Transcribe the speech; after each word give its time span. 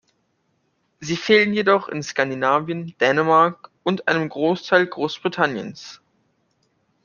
Sie 0.99 1.15
fehlen 1.15 1.53
jedoch 1.53 1.87
in 1.87 2.01
Skandinavien, 2.01 2.95
Dänemark 2.99 3.69
und 3.83 4.07
einem 4.07 4.29
Großteil 4.29 4.87
Großbritanniens. 4.87 6.01